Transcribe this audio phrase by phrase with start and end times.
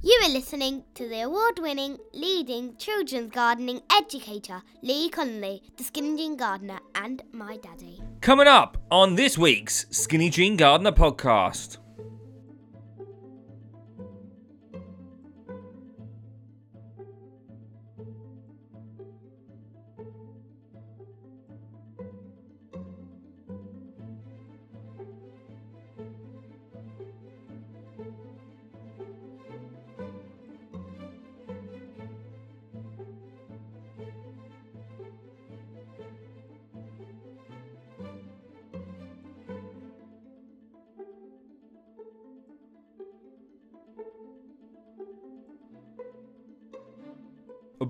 [0.00, 6.16] You are listening to the award winning leading children's gardening educator, Lee Connolly, the Skinny
[6.16, 8.00] Jean Gardener, and my daddy.
[8.20, 11.78] Coming up on this week's Skinny Jean Gardener podcast.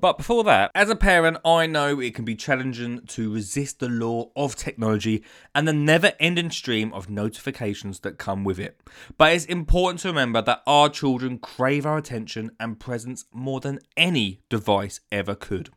[0.00, 3.88] But before that, as a parent, I know it can be challenging to resist the
[3.88, 5.24] law of technology
[5.56, 8.80] and the never ending stream of notifications that come with it.
[9.16, 13.80] But it's important to remember that our children crave our attention and presence more than
[13.96, 15.70] any device ever could.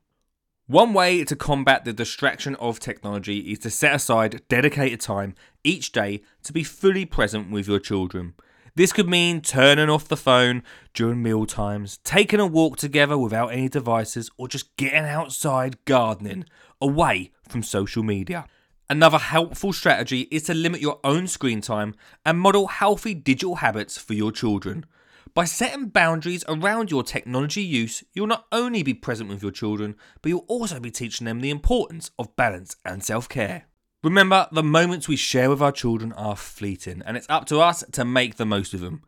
[0.67, 5.91] One way to combat the distraction of technology is to set aside dedicated time each
[5.91, 8.35] day to be fully present with your children.
[8.73, 13.49] This could mean turning off the phone during meal times, taking a walk together without
[13.49, 16.45] any devices, or just getting outside gardening
[16.79, 18.45] away from social media.
[18.89, 23.97] Another helpful strategy is to limit your own screen time and model healthy digital habits
[23.97, 24.85] for your children.
[25.33, 29.95] By setting boundaries around your technology use, you'll not only be present with your children,
[30.21, 33.67] but you'll also be teaching them the importance of balance and self care.
[34.03, 37.83] Remember, the moments we share with our children are fleeting, and it's up to us
[37.91, 39.03] to make the most of them.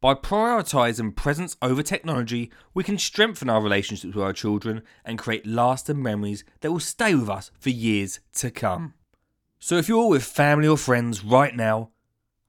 [0.00, 5.46] By prioritising presence over technology, we can strengthen our relationships with our children and create
[5.46, 8.94] lasting memories that will stay with us for years to come.
[9.60, 11.90] So, if you're with family or friends right now,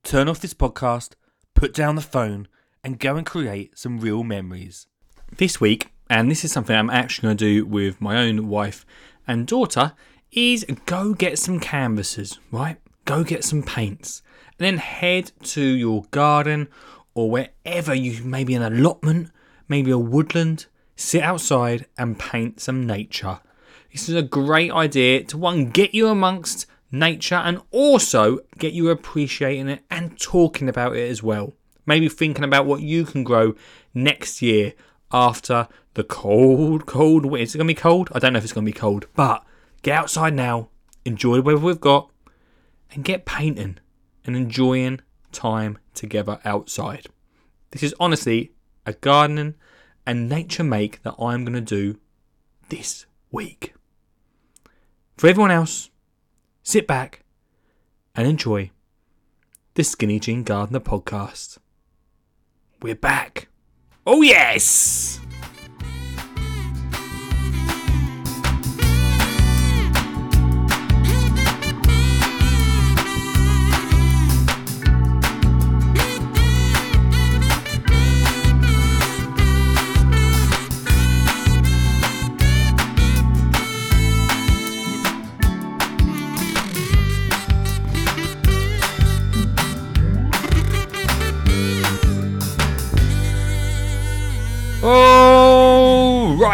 [0.02, 1.12] turn off this podcast,
[1.54, 2.48] put down the phone,
[2.82, 4.88] and go and create some real memories.
[5.36, 8.84] This week, and this is something I'm actually going to do with my own wife
[9.28, 9.92] and daughter,
[10.34, 12.76] is go get some canvases, right?
[13.04, 14.22] Go get some paints,
[14.58, 16.68] and then head to your garden
[17.14, 19.30] or wherever you maybe an allotment,
[19.68, 20.66] maybe a woodland.
[20.96, 23.40] Sit outside and paint some nature.
[23.92, 28.90] This is a great idea to one get you amongst nature and also get you
[28.90, 31.52] appreciating it and talking about it as well.
[31.86, 33.54] Maybe thinking about what you can grow
[33.92, 34.74] next year
[35.12, 37.42] after the cold, cold winter.
[37.42, 38.08] Is it going to be cold?
[38.12, 39.44] I don't know if it's going to be cold, but
[39.84, 40.70] Get outside now,
[41.04, 42.10] enjoy the weather we've got,
[42.92, 43.76] and get painting
[44.24, 45.00] and enjoying
[45.30, 47.08] time together outside.
[47.70, 48.52] This is honestly
[48.86, 49.56] a gardening
[50.06, 52.00] and nature make that I'm going to do
[52.70, 53.74] this week.
[55.18, 55.90] For everyone else,
[56.62, 57.22] sit back
[58.14, 58.70] and enjoy
[59.74, 61.58] the Skinny Jean Gardener podcast.
[62.80, 63.48] We're back.
[64.06, 65.20] Oh, yes!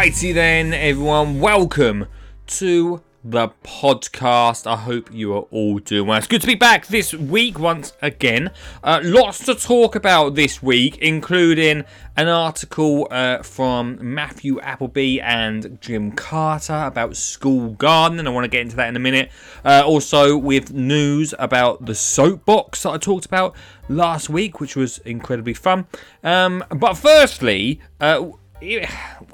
[0.01, 2.07] Righty then, everyone, welcome
[2.47, 4.65] to the podcast.
[4.65, 6.17] I hope you are all doing well.
[6.17, 8.49] It's good to be back this week once again.
[8.83, 11.83] Uh, lots to talk about this week, including
[12.17, 18.25] an article uh, from Matthew Appleby and Jim Carter about school gardening.
[18.25, 19.29] I want to get into that in a minute.
[19.63, 23.55] Uh, also, with news about the soapbox that I talked about
[23.87, 25.85] last week, which was incredibly fun.
[26.23, 28.31] Um, but firstly, uh,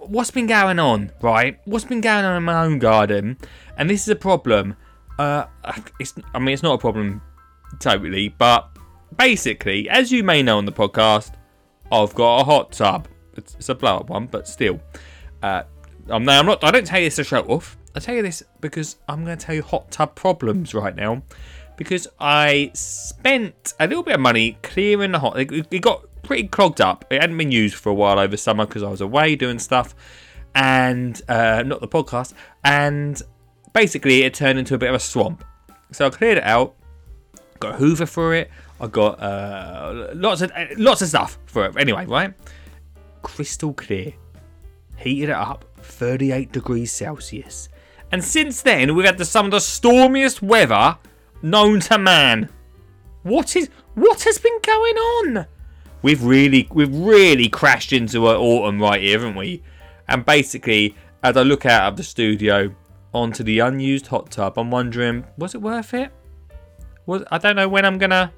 [0.10, 1.60] what's been going on, right?
[1.66, 3.38] What's been going on in my own garden?
[3.78, 4.76] And this is a problem.
[5.20, 5.46] Uh,
[6.00, 7.22] it's, I mean, it's not a problem
[7.80, 8.70] totally, but
[9.18, 11.34] basically, as you may know on the podcast,
[11.92, 13.08] I've got a hot tub.
[13.36, 14.80] It's, it's a blow up one, but still.
[15.42, 15.64] Uh,
[16.10, 16.64] I'm, now, I'm not.
[16.64, 17.78] I don't tell you this to show off.
[17.96, 21.24] I tell you this because I'm going to tell you hot tub problems right now.
[21.78, 25.40] Because I spent a little bit of money clearing the hot.
[25.40, 27.06] It, it got pretty clogged up.
[27.10, 29.96] It hadn't been used for a while over summer because I was away doing stuff,
[30.56, 32.34] and uh, not the podcast.
[32.64, 33.22] And
[33.74, 35.44] basically, it turned into a bit of a swamp.
[35.92, 36.76] So I cleared it out,
[37.60, 38.52] got a Hoover for it.
[38.80, 41.78] I got uh, lots of lots of stuff for it.
[41.78, 42.34] Anyway, right?
[43.22, 44.14] Crystal clear.
[44.98, 47.70] Heated it up, 38 degrees Celsius.
[48.12, 50.98] And since then, we've had the, some of the stormiest weather
[51.42, 52.50] known to man.
[53.24, 55.48] What is what has been going on?
[56.02, 59.64] we've really we've really crashed into an autumn right here, haven't we?
[60.08, 62.74] And basically, as I look out of the studio
[63.14, 66.12] onto the unused hot tub, I'm wondering, was it worth it?
[67.06, 68.32] Was I don't know when I'm gonna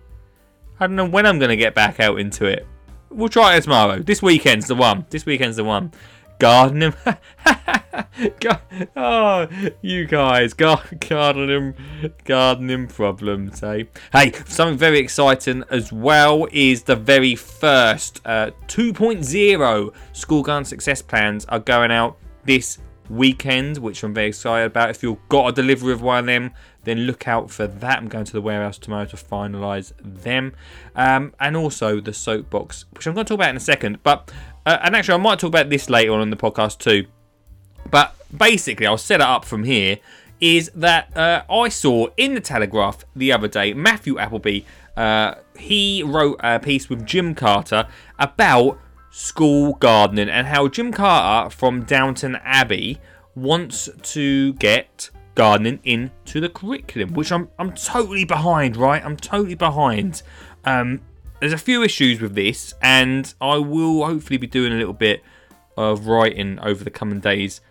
[0.80, 2.66] I don't know when I'm gonna get back out into it.
[3.10, 4.00] We'll try it tomorrow.
[4.00, 5.06] This weekend's the one.
[5.10, 5.92] This weekend's the one.
[6.39, 6.94] Gardening.
[8.95, 9.47] oh,
[9.81, 11.75] you guys, gardening,
[12.24, 13.83] gardening problems, eh?
[14.13, 21.01] Hey, something very exciting as well is the very first uh, 2.0 school garden success
[21.01, 24.91] plans are going out this weekend, which I'm very excited about.
[24.91, 26.51] If you've got a delivery of one of them,
[26.83, 27.97] then look out for that.
[27.97, 30.53] I'm going to the warehouse tomorrow to finalise them.
[30.95, 34.01] Um, and also the soapbox, which I'm going to talk about in a second.
[34.03, 34.31] But
[34.66, 37.08] uh, and actually, I might talk about this later on in the podcast too.
[37.90, 39.98] But basically, I'll set it up from here.
[40.40, 44.62] Is that uh, I saw in the Telegraph the other day, Matthew Appleby,
[44.96, 48.80] uh, he wrote a piece with Jim Carter about
[49.12, 53.00] school gardening and how Jim Carter from Downton Abbey
[53.36, 59.04] wants to get gardening into the curriculum, which I'm I'm totally behind, right?
[59.04, 60.22] I'm totally behind.
[60.66, 61.02] Um,
[61.39, 65.24] there's a few issues with this, and I will hopefully be doing a little bit
[65.77, 67.62] of writing over the coming days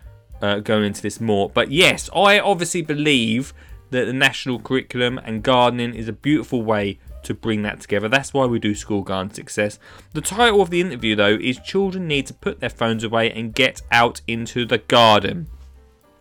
[0.41, 1.49] uh, going into this more.
[1.49, 3.53] But yes, I obviously believe
[3.91, 8.07] that the national curriculum and gardening is a beautiful way to bring that together.
[8.07, 9.77] That's why we do School Garden Success.
[10.13, 13.53] The title of the interview, though, is Children Need to Put Their Phones Away and
[13.53, 15.47] Get Out into the Garden.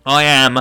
[0.04, 0.58] I am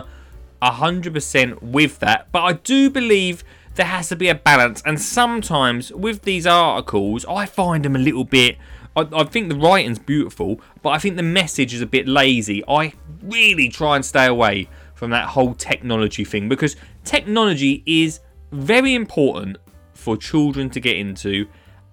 [0.62, 3.44] 100% with that, but I do believe
[3.78, 4.82] there has to be a balance.
[4.86, 8.58] And sometimes with these articles, I find them a little bit.
[8.96, 12.64] I, think the writing's beautiful, but I think the message is a bit lazy.
[12.68, 16.76] I really try and stay away from that whole technology thing because
[17.06, 18.22] technology is
[18.52, 19.58] very important
[19.94, 21.48] for children to get into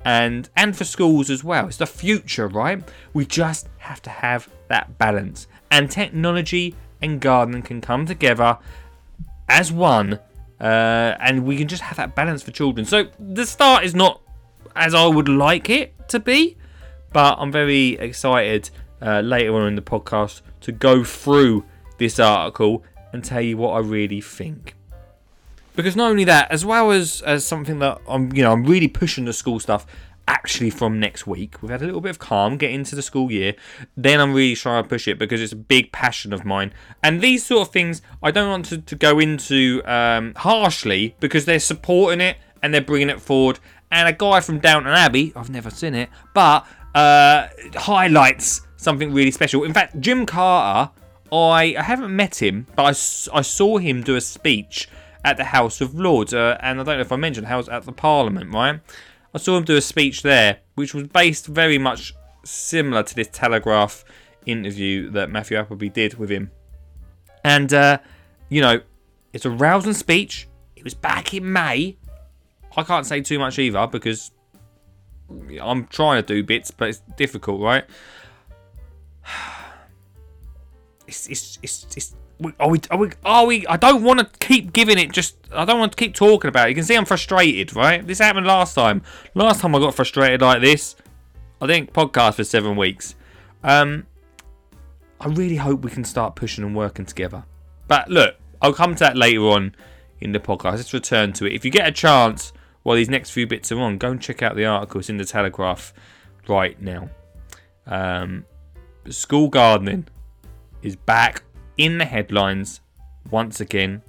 [0.07, 1.67] and and for schools as well.
[1.67, 2.83] It's the future, right?
[3.13, 5.47] We just have to have that balance.
[5.71, 8.59] And technology and gardening can come together
[9.49, 10.21] as one
[10.61, 12.87] uh, and we can just have that balance for children.
[12.87, 14.21] So the start is not
[14.77, 16.56] as I would like it to be,
[17.12, 18.71] but I'm very excited
[19.01, 21.65] uh, later on in the podcast to go through
[21.99, 24.75] this article and tell you what I really think.
[25.77, 28.89] Because not only that, as well as as something that I'm, you know, I'm really
[28.89, 29.87] pushing the school stuff
[30.26, 31.61] actually from next week.
[31.62, 33.55] We've had a little bit of calm, get into the school year.
[33.97, 36.73] Then I'm really trying to push it because it's a big passion of mine.
[37.03, 41.44] And these sort of things, I don't want to, to go into um, harshly because
[41.44, 43.59] they're supporting it and they're bringing it forward.
[43.91, 49.31] And a guy from Downton Abbey, I've never seen it, but uh, highlights something really
[49.31, 49.65] special.
[49.65, 50.91] In fact, Jim Carter,
[51.32, 52.88] I, I haven't met him, but I,
[53.38, 54.88] I saw him do a speech
[55.25, 56.35] at the House of Lords.
[56.35, 58.81] Uh, and I don't know if I mentioned House at the Parliament, right?
[59.35, 62.15] I saw him do a speech there, which was based very much
[62.45, 64.05] similar to this Telegraph
[64.47, 66.53] interview that Matthew Appleby did with him.
[67.43, 67.99] And, uh,
[68.49, 68.81] you know,
[69.33, 70.49] it's a rousing speech.
[70.77, 71.99] It was back in May.
[72.77, 74.31] I can't say too much either because
[75.61, 77.85] I'm trying to do bits, but it's difficult, right?
[81.07, 82.17] It's, it's, it's, it's
[82.58, 85.64] are we, are we, are we, I don't want to keep giving it just, I
[85.64, 86.70] don't want to keep talking about it.
[86.70, 88.06] You can see I'm frustrated, right?
[88.06, 89.02] This happened last time.
[89.35, 90.96] Last time I got frustrated like this,
[91.61, 93.14] I think podcast for seven weeks.
[93.62, 94.06] Um,
[95.20, 97.44] I really hope we can start pushing and working together.
[97.89, 99.74] But look, I'll come to that later on
[100.20, 100.77] in the podcast.
[100.77, 101.53] Let's return to it.
[101.53, 104.43] If you get a chance while these next few bits are on, go and check
[104.43, 105.01] out the article.
[105.01, 105.94] It's in the Telegraph
[106.48, 107.08] right now.
[107.86, 108.44] Um,
[109.08, 110.06] school gardening
[110.82, 111.43] is back
[111.77, 112.81] in the headlines
[113.31, 114.03] once again,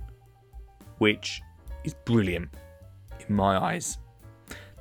[0.97, 1.41] which
[1.83, 2.49] is brilliant
[3.27, 3.97] in my eyes.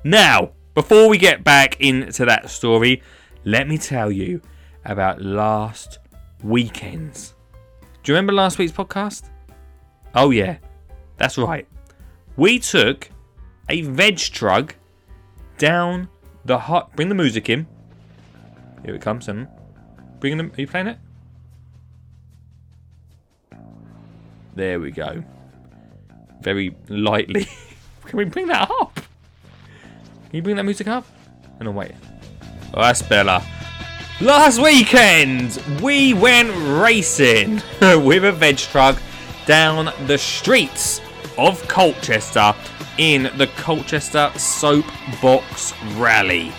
[0.03, 3.01] Now, before we get back into that story,
[3.43, 4.41] let me tell you
[4.83, 5.99] about last
[6.43, 7.33] weekend's.
[8.03, 9.29] Do you remember last week's podcast?
[10.13, 10.57] Oh, yeah,
[11.17, 11.67] that's right.
[12.37, 13.09] We took
[13.69, 14.71] a Vegtrug
[15.57, 16.07] down
[16.43, 16.95] the hot.
[16.95, 17.65] Bring the music in.
[18.83, 19.47] Here it comes, and
[20.19, 20.51] bring them.
[20.55, 20.99] Are you playing it?
[24.55, 25.23] There we go.
[26.41, 27.47] Very lightly.
[28.05, 28.95] Can we bring that up?
[28.95, 31.05] Can you bring that music up?
[31.59, 31.93] And oh, wait.
[32.73, 33.41] Oh, that's better.
[34.21, 38.99] Last weekend, we went racing with a Vegtrug
[39.45, 41.01] down the streets
[41.37, 42.53] of Colchester
[42.97, 46.51] in the Colchester Soapbox Rally.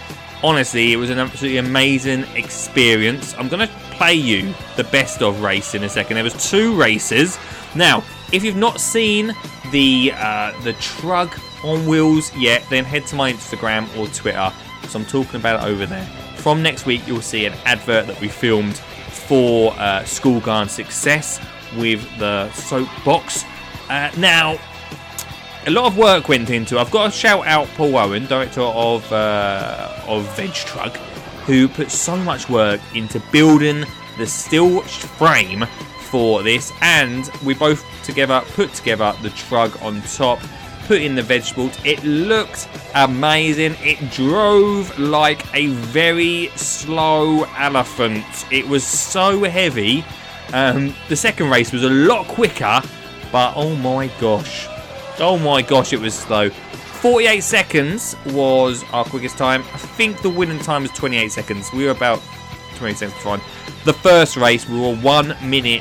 [0.43, 3.35] Honestly, it was an absolutely amazing experience.
[3.39, 6.17] I'm going to play you the best of race in a second.
[6.17, 7.39] There was two races.
[7.77, 8.03] Now,
[8.33, 9.35] if you've not seen
[9.71, 14.53] the uh, the truck on wheels yet, then head to my Instagram or Twitter
[14.89, 16.07] so I'm talking about it over there.
[16.37, 21.41] From next week, you'll see an advert that we filmed for uh, School Garden Success
[21.77, 23.45] with the soapbox.
[23.89, 24.59] Uh, now,
[25.67, 26.79] a lot of work went into.
[26.79, 30.97] I've got to shout out Paul Owen, director of uh, of Vegtrug,
[31.47, 33.85] who put so much work into building
[34.19, 35.65] the steel frame
[36.11, 40.39] for this, and we both together put together the trug on top,
[40.87, 41.77] put in the vegetables.
[41.85, 43.77] It looked amazing.
[43.81, 48.25] It drove like a very slow elephant.
[48.51, 50.05] It was so heavy.
[50.53, 52.81] Um, the second race was a lot quicker,
[53.33, 54.67] but oh my gosh,
[55.19, 56.51] oh my gosh, it was slow.
[56.51, 59.63] 48 seconds was our quickest time.
[59.75, 61.73] I think the winning time was 28 seconds.
[61.73, 62.23] We were about
[62.77, 63.43] 20 seconds behind.
[63.87, 65.81] The first race, we were 1 minute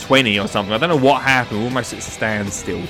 [0.00, 0.74] 20 or something.
[0.74, 1.56] I don't know what happened.
[1.56, 2.82] We were almost at standstill.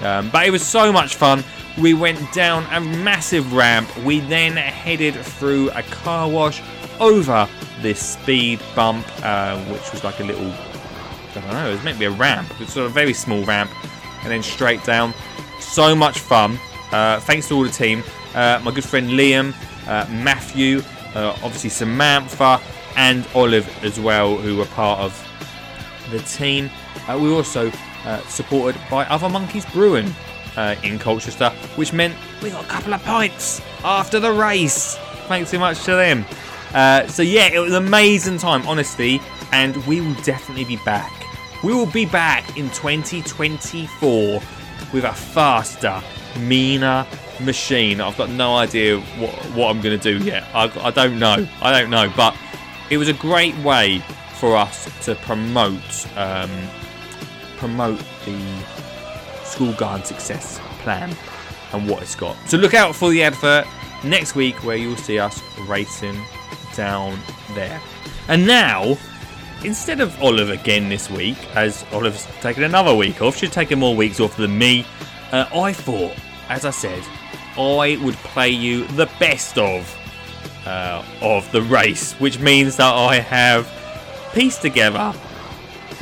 [0.00, 1.44] Um, but it was so much fun.
[1.76, 3.94] We went down a massive ramp.
[3.98, 6.62] We then headed through a car wash
[6.98, 7.46] over
[7.82, 11.96] this speed bump, uh, which was like a little, I don't know, it was meant
[11.96, 12.50] to be a ramp.
[12.52, 13.70] It was sort of a very small ramp.
[14.22, 15.12] And then straight down.
[15.60, 16.58] So much fun.
[16.90, 18.02] Uh, thanks to all the team.
[18.34, 19.52] Uh, my good friend Liam,
[19.86, 20.80] uh, Matthew,
[21.14, 22.62] uh, obviously Samantha,
[22.96, 25.12] and Olive as well, who were part of
[26.10, 26.70] the team.
[27.08, 27.70] Uh, we were also
[28.04, 30.12] uh, supported by Other Monkeys Brewing
[30.56, 34.96] uh, in Colchester, which meant we got a couple of pints after the race.
[35.26, 36.24] Thanks so much to them.
[36.72, 39.20] Uh, so yeah, it was an amazing time, honestly,
[39.52, 41.12] and we will definitely be back.
[41.62, 44.42] We will be back in 2024
[44.92, 46.02] with a faster,
[46.40, 47.06] meaner
[47.40, 48.00] machine.
[48.00, 50.44] I've got no idea what, what I'm going to do yet.
[50.54, 51.46] I, I don't know.
[51.62, 52.12] I don't know.
[52.16, 52.36] But
[52.90, 54.02] it was a great way
[54.38, 56.50] for us to promote um,
[57.56, 58.64] promote the
[59.44, 61.14] school garden success plan
[61.72, 62.36] and what it's got.
[62.48, 63.66] So look out for the advert
[64.04, 66.20] next week where you'll see us racing
[66.74, 67.18] down
[67.54, 67.80] there.
[68.28, 68.98] And now,
[69.64, 73.96] instead of Olive again this week, as Olive's taken another week off, she's taken more
[73.96, 74.86] weeks off than me,
[75.32, 76.12] uh, I thought,
[76.48, 77.02] as I said,
[77.56, 79.98] I would play you the best of
[80.66, 83.70] uh, of the race, which means that I have
[84.32, 85.14] pieced together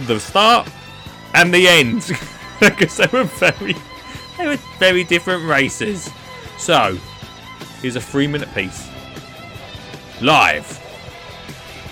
[0.00, 0.68] the start
[1.34, 2.10] and the end
[2.60, 3.74] because they were very
[4.38, 6.10] they were very different races.
[6.58, 6.98] So
[7.80, 8.88] here's a three minute piece
[10.20, 10.66] live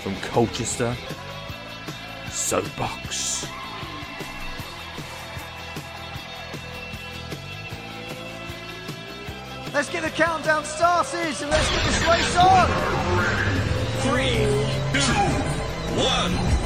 [0.01, 0.95] from Colchester
[2.29, 3.45] Soapbox.
[9.81, 12.67] Let's get the countdown started and let's get this race on.
[14.03, 14.45] Three,
[14.93, 15.41] two,
[15.99, 16.60] one.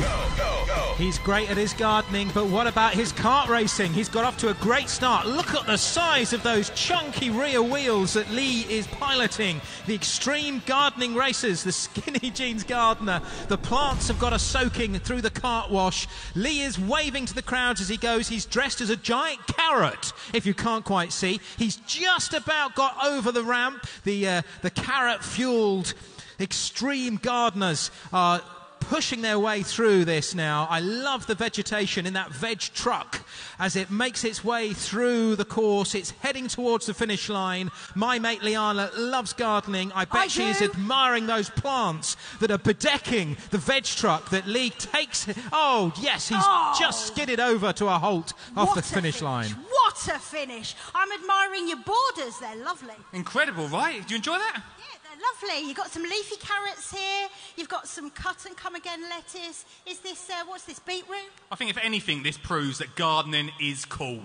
[0.98, 3.92] He's great at his gardening, but what about his kart racing?
[3.92, 5.28] He's got off to a great start.
[5.28, 9.60] Look at the size of those chunky rear wheels that Lee is piloting.
[9.88, 13.22] The extreme gardening races, the skinny jeans gardener.
[13.50, 16.08] The plants have got a soaking through the cart wash.
[16.34, 18.30] Lee is waving to the crowds as he goes.
[18.30, 21.42] He's dressed as a giant carrot, if you can't quite see.
[21.58, 23.86] He's just about got over the ramp.
[24.06, 25.94] The, uh, the carrot fueled
[26.40, 28.42] extreme gardeners are
[28.90, 30.68] pushing their way through this now.
[30.70, 33.22] I love the vegetation in that Vegtrug
[33.60, 35.96] as it makes its way through the course.
[35.96, 37.72] It's heading towards the finish line.
[37.96, 39.92] My mate Liana loves gardening.
[39.94, 44.70] I bet I she is admiring those plants that are bedecking the Vegtrug that Lee
[44.70, 45.28] takes.
[45.52, 46.76] Oh, yes, he's Oh.
[46.80, 49.50] just skidded over to a halt off What the a finish line.
[49.70, 50.76] What a finish!
[50.94, 52.38] I'm admiring your borders.
[52.40, 52.96] They're lovely.
[53.14, 54.06] Incredible, right?
[54.06, 54.62] Do you enjoy that?
[54.78, 54.95] Yeah, they're
[55.26, 55.68] lovely.
[55.68, 57.28] You've got some leafy carrots here.
[57.56, 59.66] You've got some cut and come again lettuce.
[59.86, 61.32] Is this uh, what's this beetroot?
[61.52, 64.22] I think if anything, this proves that gardening is cool.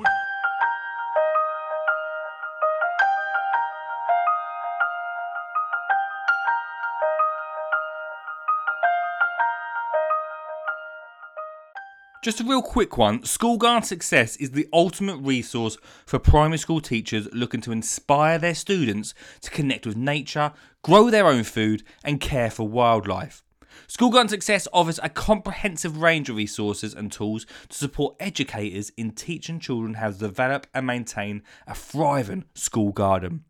[12.22, 16.82] Just a real quick one School Garden Success is the ultimate resource for primary school
[16.82, 22.20] teachers looking to inspire their students to connect with nature, grow their own food, and
[22.20, 23.42] care for wildlife.
[23.86, 29.12] School Garden Success offers a comprehensive range of resources and tools to support educators in
[29.12, 33.44] teaching children how to develop and maintain a thriving school garden.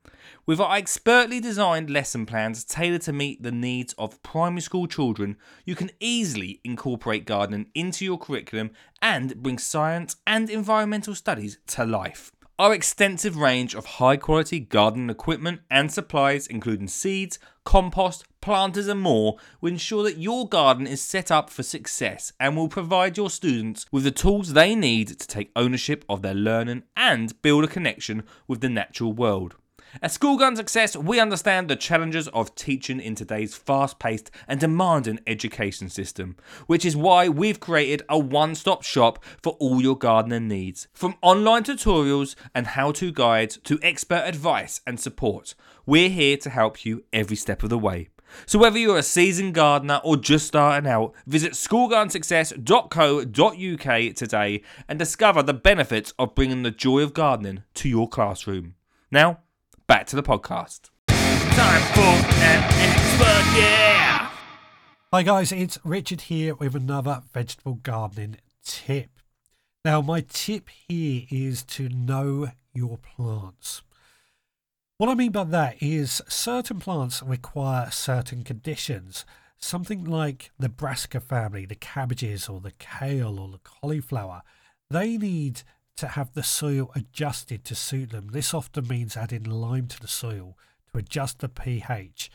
[0.47, 5.37] With our expertly designed lesson plans tailored to meet the needs of primary school children,
[5.65, 8.71] you can easily incorporate gardening into your curriculum
[9.01, 12.33] and bring science and environmental studies to life.
[12.59, 17.39] Our extensive range of high quality gardening equipment and supplies, including seeds,
[17.71, 22.57] compost, planters, and more, will ensure that your garden is set up for success and
[22.57, 26.83] will provide your students with the tools they need to take ownership of their learning
[26.97, 29.55] and build a connection with the natural world.
[30.03, 34.61] At School Garden Success, we understand the challenges of teaching in today's fast paced and
[34.61, 36.37] demanding education system,
[36.69, 40.87] which is why we've created a one stop shop for all your gardening needs.
[40.93, 45.57] From online tutorials and how to guides to expert advice and support,
[45.87, 48.11] we're here to help you every step of the way.
[48.47, 55.43] So whether you're a seasoned gardener or just starting out, visit schoolgardensuccess.co.uk today and discover
[55.43, 58.77] the benefits of bringing the joy of gardening to your classroom.
[59.11, 59.41] Now,
[59.91, 60.89] back to the podcast.
[61.09, 64.31] Time for an expert, yeah!
[65.13, 69.11] Hi guys, it's Richard here with another vegetable gardening tip.
[69.85, 73.83] Now, my tip here is to know your plants.
[74.99, 79.25] What I mean by that is certain plants require certain conditions.
[79.59, 84.43] Something like the brassica family, the cabbages or the kale or the cauliflower,
[84.89, 85.63] they need
[85.97, 88.29] to have the soil adjusted to suit them.
[88.29, 90.57] This often means adding lime to the soil
[90.93, 92.31] to adjust the pH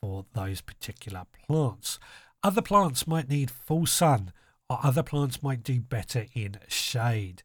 [0.00, 1.98] for those particular plants.
[2.42, 4.32] Other plants might need full sun,
[4.70, 7.42] or other plants might do better in shade.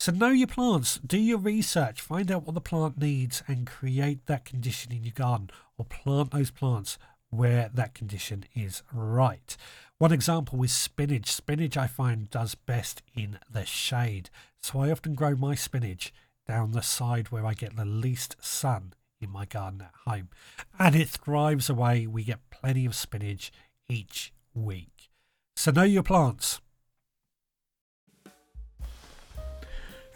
[0.00, 4.26] So know your plants, do your research, find out what the plant needs and create
[4.26, 6.98] that condition in your garden or plant those plants
[7.30, 9.56] where that condition is right.
[10.02, 11.30] One example is spinach.
[11.30, 14.30] Spinach I find does best in the shade.
[14.60, 16.12] So I often grow my spinach
[16.44, 20.30] down the side where I get the least sun in my garden at home.
[20.76, 22.08] And it thrives away.
[22.08, 23.52] We get plenty of spinach
[23.88, 25.08] each week.
[25.54, 26.60] So know your plants.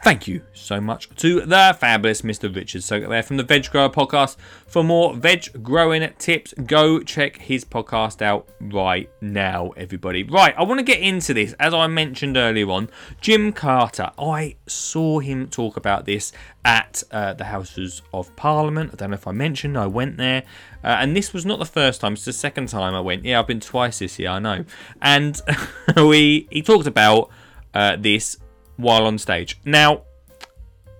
[0.06, 2.54] Thank you so much to the fabulous Mr.
[2.54, 4.36] Richard Soak there from the Veg Grower podcast.
[4.68, 10.22] For more veg growing tips, go check his podcast out right now, everybody.
[10.22, 11.54] Right, I want to get into this.
[11.58, 12.88] As I mentioned earlier on,
[13.20, 16.30] Jim Carter, I saw him talk about this
[16.64, 18.90] at uh, the Houses of Parliament.
[18.92, 20.44] I don't know if I mentioned, I went there.
[20.84, 23.25] Uh, and this was not the first time, it's the second time I went.
[23.25, 24.66] Yeah, I've been twice this year, I know.
[25.02, 25.42] And
[25.96, 27.28] we he talked about
[27.75, 28.38] uh, this
[28.76, 29.58] while on stage.
[29.65, 30.02] Now,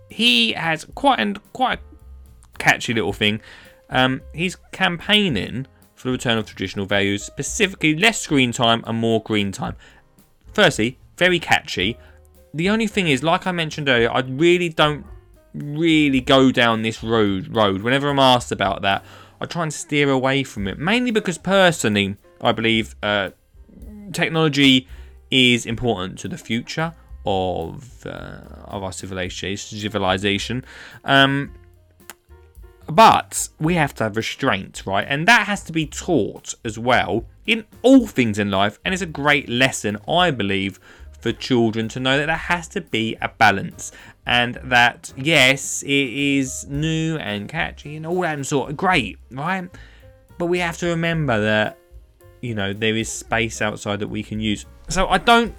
[0.09, 3.41] he has quite and quite a catchy little thing.
[3.91, 9.23] Um, he's campaigning for the return of traditional values, specifically less screen time and more
[9.23, 9.77] green time.
[10.53, 11.99] Firstly, very catchy.
[12.55, 15.05] The only thing is, like I mentioned earlier, I really don't
[15.55, 17.55] really go down this road.
[17.55, 17.83] Road.
[17.83, 19.05] Whenever I'm asked about that,
[19.41, 20.79] I try and steer away from it.
[20.79, 23.31] Mainly because personally, I believe uh,
[24.13, 24.89] technology
[25.31, 26.95] is important to the future
[27.27, 29.79] of uh, of our civilization.
[29.79, 30.65] Civilization,
[31.05, 31.53] um,
[32.89, 35.07] but we have to have restraint, right?
[35.09, 38.79] And that has to be taught as well in all things in life.
[38.85, 40.79] And it's a great lesson, I believe,
[41.21, 43.91] for children to know that there has to be a balance,
[44.25, 49.69] and that yes, it is new and catchy and all that sort of great, right?
[50.39, 51.79] But we have to remember that
[52.41, 54.67] you know there is space outside that we can use.
[54.89, 55.55] So I don't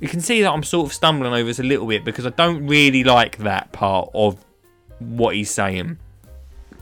[0.00, 2.30] you can see that I'm sort of stumbling over this a little bit because I
[2.30, 4.44] don't really like that part of
[4.98, 5.98] what he's saying.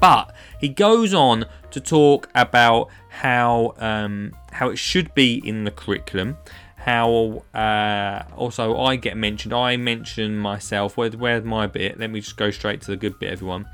[0.01, 5.71] But he goes on to talk about how um, how it should be in the
[5.71, 6.37] curriculum.
[6.77, 9.55] How uh, also I get mentioned.
[9.55, 10.97] I mention myself.
[10.97, 12.01] Where, where's my bit?
[12.01, 13.67] Let me just go straight to the good bit, everyone.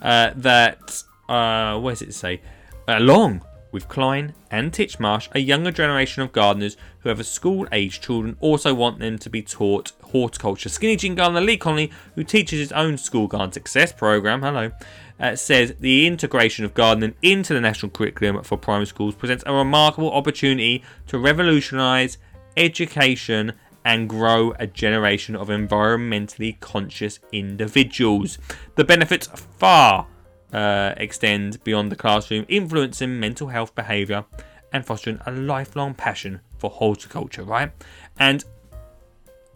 [0.00, 2.40] Uh, that uh, where does it say?
[2.86, 8.02] Along with Klein and Titchmarsh, a younger generation of gardeners who have a school aged
[8.02, 10.68] children also want them to be taught horticulture.
[10.68, 14.70] Skinny Jean Gardener Lee Connolly, who teaches his own school garden success program, hello,
[15.18, 19.52] uh, says the integration of gardening into the national curriculum for primary schools presents a
[19.52, 22.18] remarkable opportunity to revolutionise
[22.56, 23.54] education
[23.84, 28.38] and grow a generation of environmentally conscious individuals.
[28.76, 29.26] The benefits
[29.58, 30.06] far
[30.52, 34.24] uh, extend beyond the classroom, influencing mental health behaviour
[34.72, 37.72] and fostering a lifelong passion for horticulture, right?
[38.18, 38.44] And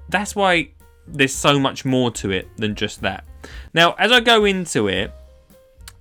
[0.09, 0.70] that's why
[1.06, 3.24] there's so much more to it than just that.
[3.72, 5.12] Now, as I go into it,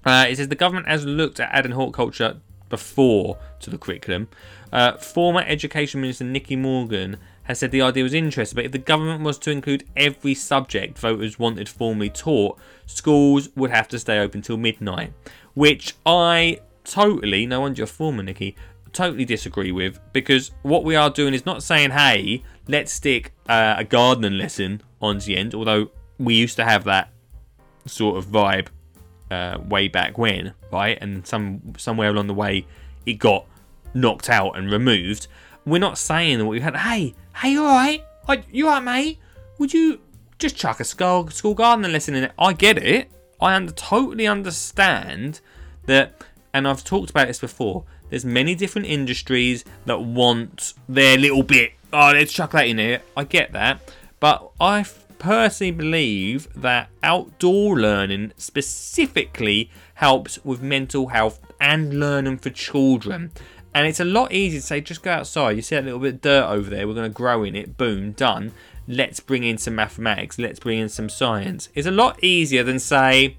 [0.06, 2.38] uh, it says the government has looked at adding horticulture
[2.70, 4.28] before to the curriculum.
[4.72, 8.78] Uh, former Education Minister Nicky Morgan has said the idea was interesting, but if the
[8.78, 14.20] government was to include every subject voters wanted formally taught, schools would have to stay
[14.20, 15.14] open till midnight,
[15.54, 18.56] which I totally, no wonder you're former Nicky,
[18.94, 23.76] totally disagree with because what we are doing is not saying, hey, let's stick uh,
[23.78, 27.10] a gardening lesson on the end, although we used to have that
[27.86, 28.68] sort of vibe
[29.30, 30.98] uh, way back when, right?
[31.02, 32.66] And some somewhere along the way,
[33.06, 33.46] it got
[33.94, 35.28] knocked out and removed.
[35.66, 38.04] We're not saying that we had, hey, hey, you alright?
[38.52, 39.20] You alright, mate?
[39.58, 40.00] Would you
[40.38, 42.32] just chuck a school, school gardening lesson in it?
[42.38, 43.10] I get it.
[43.42, 45.42] I un- totally understand
[45.86, 46.24] that,
[46.54, 47.84] and I've talked about this before.
[48.10, 51.74] There's many different industries that want their little bit.
[51.92, 53.02] Oh, let's chuck that in here.
[53.18, 54.86] I get that, but I
[55.18, 63.32] personally believe that outdoor learning specifically helps with mental health and learning for children.
[63.76, 65.58] And it's a lot easier to say, just go outside.
[65.58, 66.88] You see that little bit of dirt over there.
[66.88, 67.76] We're going to grow in it.
[67.76, 68.54] Boom, done.
[68.88, 70.40] Let's bring in some mathematics.
[70.40, 71.68] Let's bring in some science.
[71.76, 73.38] It's a lot easier than say,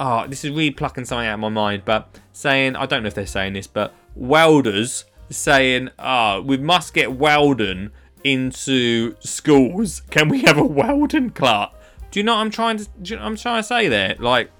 [0.00, 3.08] oh, this is really plucking something out of my mind, but saying, I don't know
[3.08, 7.90] if they're saying this, but welders saying, oh, we must get welding
[8.24, 10.00] into schools.
[10.08, 11.72] Can we have a welding class?
[12.10, 12.88] Do you know what I'm trying to?
[13.04, 14.16] You know I'm trying to say there?
[14.18, 14.50] Like,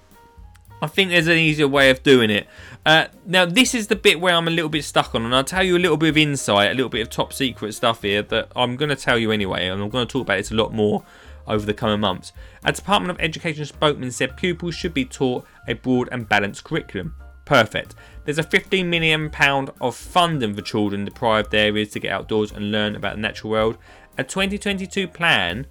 [0.83, 2.45] I think there's an easier way of doing it.
[2.85, 5.45] Uh, now, this is the bit where I'm a little bit stuck on, and I'll
[5.45, 8.21] tell you a little bit of insight, a little bit of top secret stuff here
[8.23, 10.55] that I'm going to tell you anyway, and I'm going to talk about it a
[10.55, 11.05] lot more
[11.47, 12.33] over the coming months.
[12.65, 17.15] A Department of Education spokesman said pupils should be taught a broad and balanced curriculum.
[17.45, 17.95] Perfect.
[18.25, 22.51] There's a 15 million pound of funding for children in deprived areas to get outdoors
[22.51, 23.77] and learn about the natural world.
[24.17, 25.65] A 2022 plan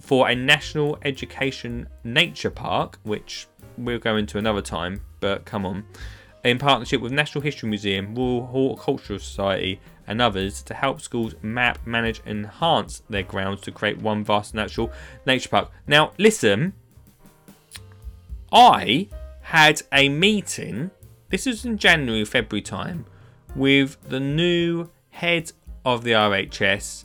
[0.00, 3.46] for a national education nature park, which
[3.78, 5.84] we'll go into another time, but come on,
[6.44, 11.78] in partnership with National History Museum, Royal Horticultural Society, and others to help schools map,
[11.86, 14.90] manage, and enhance their grounds to create one vast natural
[15.26, 15.70] nature park.
[15.86, 16.72] Now, listen,
[18.50, 19.08] I
[19.42, 20.90] had a meeting,
[21.28, 23.04] this was in January, February time,
[23.54, 25.52] with the new head
[25.84, 27.04] of the RHS,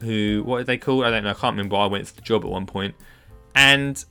[0.00, 1.04] who, what did they call?
[1.04, 1.76] I don't know, I can't remember.
[1.76, 2.94] I went for the job at one point,
[3.54, 4.02] and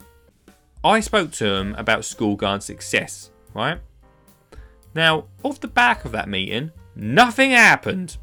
[0.84, 3.80] I spoke to him about school garden success, right?
[4.96, 8.18] Now, off the back of that meeting, nothing happened.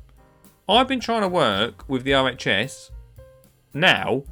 [0.69, 2.91] I've been trying to work with the RHS
[3.75, 4.25] now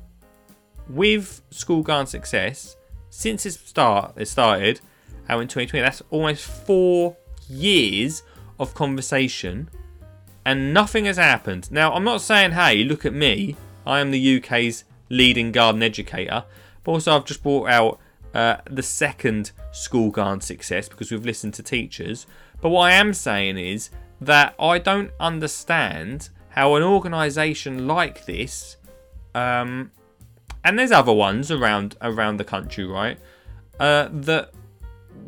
[0.89, 2.77] with School Garden Success
[3.11, 4.81] since its start it started
[5.29, 5.83] out in 2020.
[5.83, 7.17] That's almost four
[7.49, 8.23] years
[8.59, 9.71] of conversation
[10.45, 11.71] and nothing has happened.
[11.71, 13.57] Now, I'm not saying, hey, look at me.
[13.87, 16.45] I am the UK's leading garden educator.
[16.83, 17.99] But also, I've just brought out
[18.35, 22.27] uh, the second school garden success because we've listened to teachers.
[22.61, 28.77] But what I am saying is that I don't understand how an organisation like this,
[29.35, 29.91] um,
[30.65, 33.19] and there's other ones around around the country, right?
[33.79, 34.53] Uh, that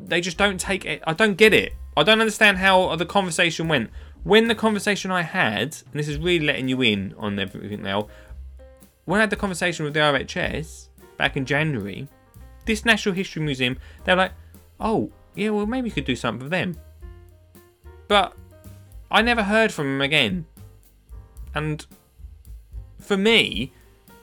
[0.05, 1.03] they just don't take it.
[1.07, 1.75] I don't get it.
[1.97, 3.90] I don't understand how the conversation went.
[4.23, 8.09] When the conversation I had, and this is really letting you in on everything now,
[9.05, 12.09] when I had the conversation with the RHS back in January,
[12.67, 14.33] this National History Museum, they're like,
[14.79, 16.77] oh, yeah, well, maybe you could do something for them.
[18.09, 18.35] But
[19.11, 20.47] I never heard from them again.
[21.55, 21.85] And
[23.01, 23.73] for me,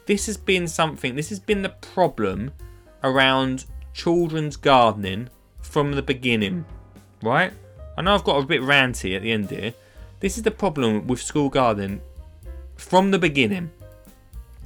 [0.06, 2.52] this has been something, this has been the problem
[3.04, 5.30] around children's gardening
[5.62, 6.66] from the beginning,
[7.22, 7.54] right?
[7.98, 9.74] I know I've got a bit ranty at the end here.
[10.20, 12.02] This is the problem with school gardening
[12.76, 13.72] from the beginning.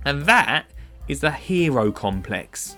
[0.06, 0.66] And that
[1.08, 2.78] is the hero complex.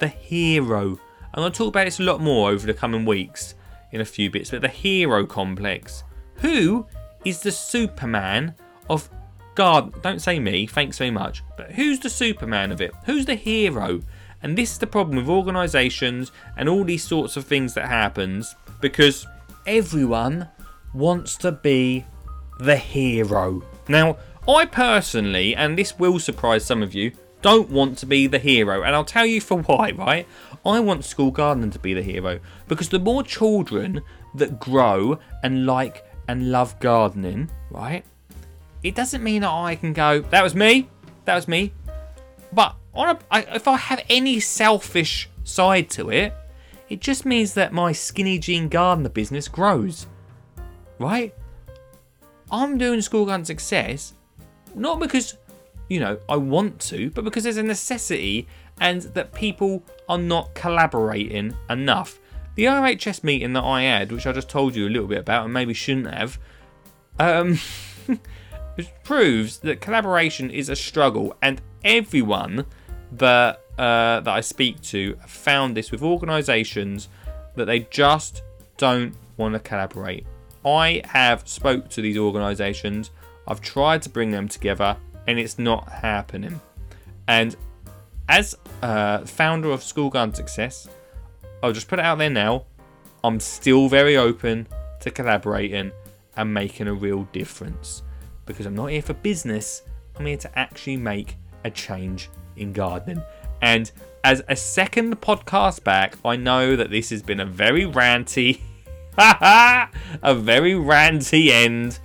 [0.00, 0.98] The hero.
[1.34, 3.54] And I'll talk about this a lot more over the coming weeks
[3.92, 6.04] in a few bits, but the hero complex.
[6.36, 6.86] Who
[7.24, 8.54] is the Superman
[8.88, 9.08] of
[9.54, 10.02] God?
[10.02, 11.42] Don't say me, thanks very much.
[11.56, 12.92] But who's the Superman of it?
[13.04, 14.00] Who's the hero?
[14.42, 18.54] And this is the problem with organisations and all these sorts of things that happens
[18.80, 19.26] because
[19.66, 20.48] everyone
[20.94, 22.04] wants to be
[22.60, 23.62] the hero.
[23.88, 28.38] Now, I personally, and this will surprise some of you, don't want to be the
[28.38, 30.26] hero, and I'll tell you for why, right?
[30.66, 34.02] I want school gardening to be the hero because the more children
[34.34, 38.04] that grow and like and love gardening, right?
[38.82, 40.88] It doesn't mean that I can go, that was me,
[41.24, 41.72] that was me.
[42.52, 46.34] But on a, I, if I have any selfish side to it,
[46.88, 50.06] it just means that my skinny jean gardener business grows,
[50.98, 51.34] right?
[52.50, 54.14] I'm doing school garden success
[54.74, 55.36] not because
[55.88, 58.46] you know I want to, but because there's a necessity
[58.80, 62.18] and that people are not collaborating enough.
[62.54, 65.44] The RHS meeting that I had, which I just told you a little bit about
[65.44, 66.38] and maybe shouldn't have,
[67.18, 67.58] um,
[69.04, 72.66] proves that collaboration is a struggle, and everyone
[73.12, 77.08] that uh, that I speak to found this with organisations
[77.54, 78.42] that they just
[78.76, 80.26] don't want to collaborate.
[80.64, 83.10] I have spoke to these organisations.
[83.46, 84.96] I've tried to bring them together,
[85.28, 86.58] and it's not happening.
[87.28, 87.54] And
[88.28, 90.88] as uh, founder of School Garden Success,
[91.62, 92.64] I'll just put it out there now.
[93.22, 94.66] I'm still very open
[95.00, 95.92] to collaborating
[96.36, 98.02] and making a real difference
[98.46, 99.82] because I'm not here for business.
[100.16, 103.22] I'm here to actually make a change in gardening.
[103.60, 103.90] And
[104.24, 108.60] as a second podcast back, I know that this has been a very ranty,
[109.18, 111.98] a very ranty end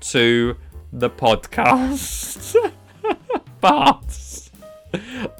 [0.00, 0.56] to
[0.98, 2.72] the podcast.
[3.60, 4.50] but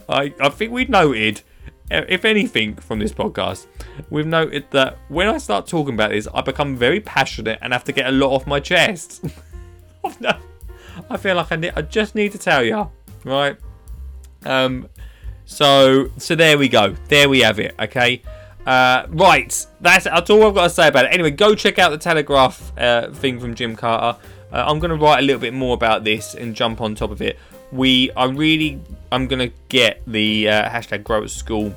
[0.08, 1.42] I, I think we noted,
[1.90, 3.66] if anything, from this podcast,
[4.10, 7.84] we've noted that when I start talking about this, I become very passionate and have
[7.84, 9.24] to get a lot off my chest.
[11.10, 12.90] I feel like I, need, I just need to tell you,
[13.24, 13.56] right?
[14.44, 14.88] Um,
[15.44, 16.94] so so there we go.
[17.08, 17.74] There we have it.
[17.78, 18.22] Okay.
[18.66, 21.14] Uh, right, that's, that's all I've got to say about it.
[21.14, 24.18] Anyway, go check out the Telegraph uh, thing from Jim Carter.
[24.52, 27.10] Uh, I'm going to write a little bit more about this and jump on top
[27.10, 27.38] of it.
[27.70, 28.80] We, I really,
[29.12, 31.76] I'm going to get the uh, hashtag Grow at School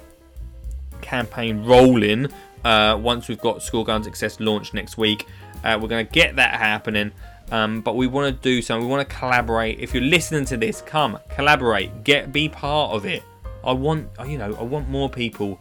[1.01, 2.27] campaign rolling
[2.63, 5.27] uh, once we've got School Garden Success launched next week.
[5.63, 7.11] Uh, we're going to get that happening.
[7.51, 8.87] Um, but we want to do something.
[8.87, 9.79] We want to collaborate.
[9.79, 12.05] If you're listening to this, come collaborate.
[12.05, 13.23] Get be part of it.
[13.63, 15.59] I want, you know, I want more people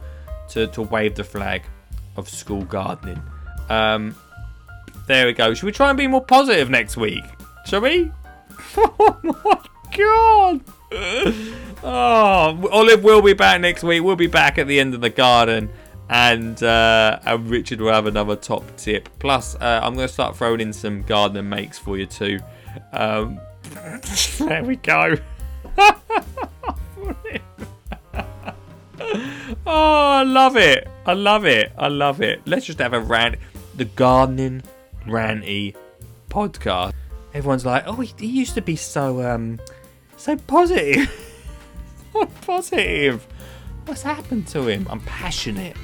[0.51, 1.63] to, to wave the flag
[2.17, 3.21] of school gardening.
[3.69, 4.15] Um,
[5.11, 5.55] there we go.
[5.55, 7.25] Should we try and be more positive next week?
[7.67, 8.13] Shall we?
[8.77, 9.61] oh my
[9.97, 10.61] god!
[11.83, 14.03] Oh, Olive will be back next week.
[14.03, 15.71] We'll be back at the end of the garden.
[16.09, 19.09] And, uh, and Richard will have another top tip.
[19.21, 22.41] Plus, uh, I'm going to start throwing in some gardener makes for you too.
[22.93, 23.41] Um,
[24.39, 25.15] there we go.
[25.79, 26.01] oh,
[29.67, 30.89] I love it.
[31.07, 31.73] I love it.
[31.79, 32.43] I love it.
[32.45, 33.37] Let's just have a rant.
[33.77, 34.63] The gardening
[35.07, 35.75] ranty
[36.29, 36.93] podcast.
[37.33, 39.61] Everyone's like, oh, he, he used to be so um,
[40.17, 41.11] so positive.
[42.13, 43.27] so positive.
[43.87, 44.87] What's happened to him?
[44.91, 45.77] I'm passionate.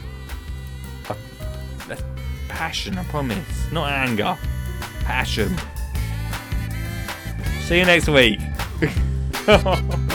[2.48, 3.70] Passion, I promise.
[3.70, 4.38] Not anger.
[5.00, 5.54] Passion.
[7.60, 8.40] See you next week.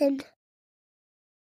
[0.00, 0.39] This